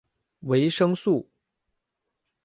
[0.39, 1.29] 维生素。